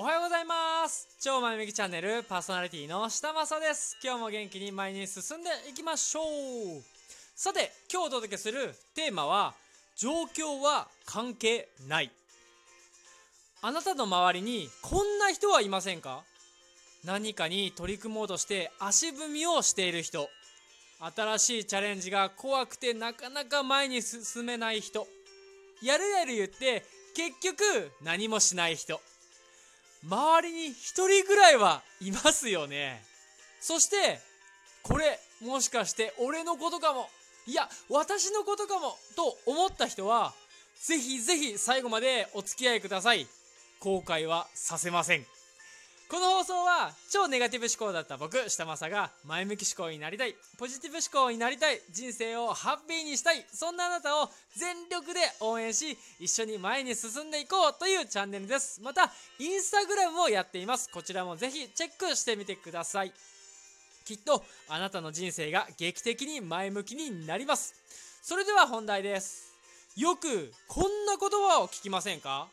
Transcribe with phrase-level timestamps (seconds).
[0.00, 1.08] おはようございます。
[1.20, 3.96] 超前向きチャンネルパーソナリティの下正です。
[4.00, 6.24] 今日も元気に前に進んでいきましょう。
[7.34, 9.54] さて今日お届けするテーマは
[9.96, 12.12] 状況は関係ない。
[13.60, 16.22] あなたの周りにこんな人はいませんか？
[17.04, 20.28] 何かに取り組もうとして足踏みをしている人。
[21.16, 25.08] 新しいチャレンジが怖くてなかなか前に進めない人。
[25.82, 26.84] やるやる言って
[27.16, 29.00] 結局何もしない人。
[30.04, 33.02] 周りに一人ぐらいはいますよね。
[33.60, 34.20] そして
[34.82, 37.08] これもしかして俺のことかも
[37.46, 40.32] いや私のことかもと思った人は
[40.80, 43.26] ぜひぜひ最後までお付き合いください。
[43.80, 45.37] 後悔はさせません。
[46.10, 50.34] この放送は超ネガティブ思考だった僕下正が前向き思考になりたい。
[50.56, 51.82] ポジティブ思考になりたい。
[51.90, 53.44] 人生をハッピーにしたい。
[53.52, 58.80] そんなあなたを全力で応援し一緒に前に進んでいこうというチャンネルです。
[58.82, 60.88] またインスタグラムもやっています。
[60.90, 63.12] こちらもぜひチェックしてみてください。
[64.06, 67.74] きっとあなたの人生が劇的に前向きになります。
[68.22, 69.52] それでは本題です。
[69.94, 72.48] よくこんな言葉を聞きませんか？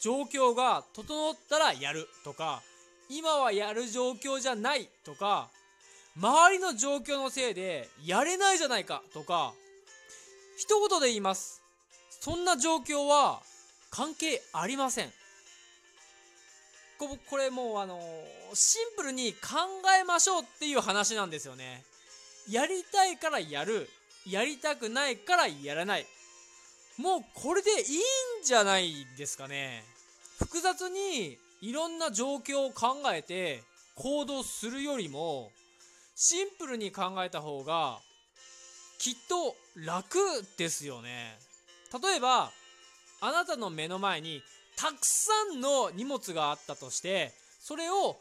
[0.00, 2.62] 状況が整ったらやるとか
[3.08, 5.48] 今はやる状況じゃないとか
[6.16, 9.52] 周りの状況のせいでやれないじゃないかとか
[10.56, 11.60] 一言で言います。
[12.08, 13.42] そんな状況は
[13.90, 15.12] 関係ありません。
[16.98, 18.00] ここれもうあの
[18.54, 19.38] シンプルに考
[20.00, 21.84] えましょうっていう話なんですよね。
[22.48, 23.88] やりたいからやる
[24.26, 26.06] やりたくないからやらない。
[26.98, 29.84] もうこれでいいんじゃないですかね。
[30.38, 33.62] 複雑にいろんな状況を考えて
[33.96, 35.50] 行動するよりも
[36.14, 37.98] シンプルに考えた方が
[38.98, 40.18] きっと楽
[40.56, 41.38] ですよね。
[42.02, 42.50] 例えば
[43.20, 44.42] あなたの目の前に
[44.76, 48.16] たくさんの荷物があったとしてそれを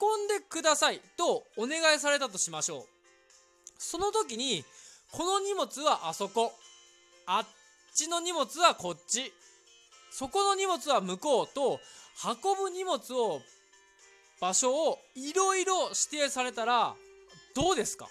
[0.00, 2.84] 運んでくださいとお願いされたとしましょう。
[3.78, 4.64] その時に
[5.12, 6.52] この荷物はあそこ
[7.26, 7.46] あっ
[7.98, 9.32] ちの荷物はこっち。
[10.12, 11.80] そこの荷物は向こうと
[12.24, 13.40] 運ぶ荷物を
[14.40, 16.94] 場所をいろいろ指定されたら
[17.56, 18.06] どうですか？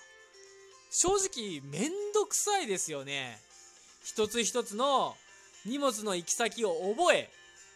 [0.91, 3.39] 正直めんどくさいですよね。
[4.03, 5.15] 一つ一つの
[5.65, 7.29] 荷物の行き先を覚え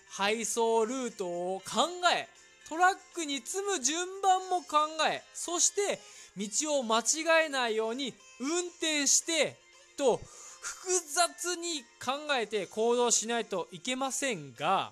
[0.09, 2.27] 配送ルートを考え
[2.67, 4.79] トラックに積む順番も考
[5.09, 5.99] えそして
[6.35, 9.55] 道を間違えないように運転して
[9.95, 10.19] と
[10.61, 14.91] 複雑に考えて行動しないといけませんが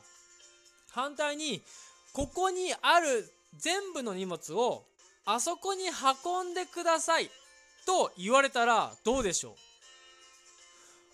[0.92, 1.62] 反対に
[2.12, 4.84] ここにある全部の荷物を
[5.26, 7.30] あそこに運んでください
[7.86, 9.54] と言われたらどうでしょう？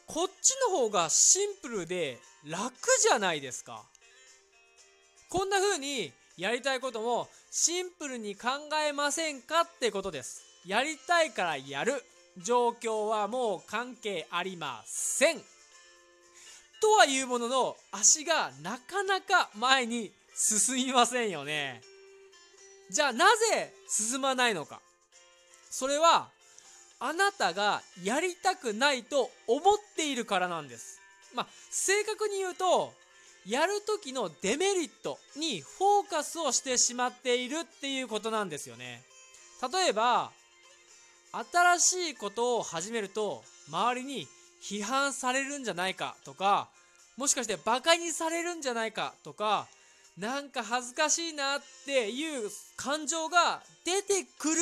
[0.08, 2.72] こっちの方がシンプルで楽
[3.02, 3.84] じゃないですか。
[5.30, 8.50] こんな風にやりたいこともシンプルに考
[8.88, 10.44] えませんかってことです。
[10.66, 12.04] やりたいからやる。
[12.38, 15.38] 状況はもう関係ありません。
[16.82, 21.82] とはいうものの足がなかなか前に進みませんよね。
[22.92, 24.82] じゃあなぜ進まないのか。
[25.70, 26.30] それは
[27.00, 31.00] あなたがやりたくないと思っているからなんです。
[31.34, 32.94] まあ正確に言うと
[33.46, 39.04] やる時のデメリットにフォーカスをしてしまっているっていうことなんですよね。
[39.74, 40.32] 例えば
[41.36, 44.28] 新しいことを始めると周りに
[44.62, 46.70] 批判されるんじゃないかとか
[47.18, 49.68] もしかしてバカにされるんじゃないかとか
[50.18, 54.56] なんか恥ずかしいなっていう感情が出てくる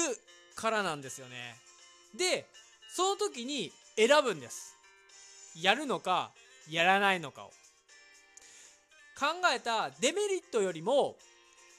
[0.55, 1.55] からなんですよね。
[2.17, 2.47] で
[2.95, 4.75] その時に選ぶんです。
[5.61, 6.31] やるのか
[6.69, 7.51] やらないのかを。
[9.19, 11.15] 考えたデメリットよりも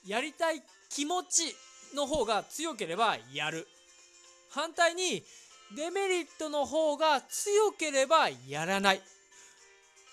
[0.06, 1.54] やりたい気持ち
[1.97, 3.66] の方が強ければやる。
[4.54, 5.25] 反対に
[5.76, 9.03] デメリットの方が強ければやらない。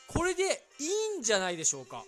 [0.08, 0.44] これで
[0.80, 2.04] いいんじゃないでしょうか。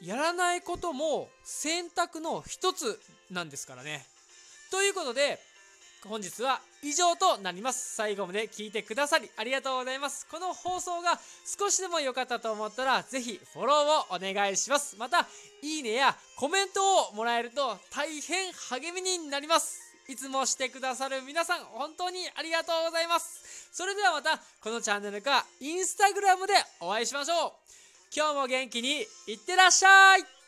[0.00, 2.98] やらないことも選択の一つ
[3.30, 4.06] なんですからね。
[4.70, 5.38] ということで
[6.08, 7.94] 本日は以上となります。
[7.94, 10.26] 最後まで聞いてくださりありがとうございます。
[10.30, 14.96] この放送が少しでも良かったと思ったらぜひフォローをお願いします。
[14.96, 15.28] また
[15.60, 19.81] いいねやコメントをもらえると大変励みになります。
[20.08, 23.70] いつもしてくださる皆さん本当にありがとうございます。
[23.72, 27.52] それではまたこのチャンネルかインスタグラムでお会いしましょう。
[28.14, 30.41] 今日も元気にいってらっしゃい。